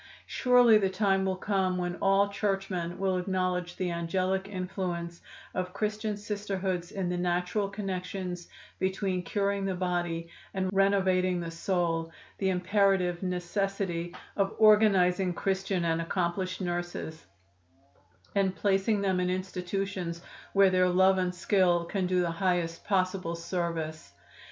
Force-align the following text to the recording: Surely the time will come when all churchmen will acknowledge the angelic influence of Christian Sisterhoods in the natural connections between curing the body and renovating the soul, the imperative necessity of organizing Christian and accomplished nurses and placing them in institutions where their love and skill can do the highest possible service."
Surely 0.25 0.79
the 0.79 0.89
time 0.89 1.25
will 1.25 1.35
come 1.35 1.77
when 1.77 1.95
all 1.97 2.27
churchmen 2.29 2.97
will 2.97 3.19
acknowledge 3.19 3.75
the 3.75 3.91
angelic 3.91 4.47
influence 4.49 5.21
of 5.53 5.73
Christian 5.73 6.17
Sisterhoods 6.17 6.91
in 6.91 7.07
the 7.09 7.19
natural 7.19 7.69
connections 7.69 8.47
between 8.79 9.21
curing 9.21 9.63
the 9.65 9.75
body 9.75 10.27
and 10.55 10.73
renovating 10.73 11.39
the 11.39 11.51
soul, 11.51 12.11
the 12.39 12.49
imperative 12.49 13.21
necessity 13.21 14.15
of 14.37 14.55
organizing 14.57 15.35
Christian 15.35 15.85
and 15.85 16.01
accomplished 16.01 16.61
nurses 16.61 17.27
and 18.33 18.55
placing 18.55 19.01
them 19.01 19.19
in 19.19 19.29
institutions 19.29 20.23
where 20.53 20.71
their 20.71 20.89
love 20.89 21.19
and 21.19 21.35
skill 21.35 21.85
can 21.85 22.07
do 22.07 22.21
the 22.21 22.31
highest 22.31 22.83
possible 22.85 23.35
service." 23.35 24.13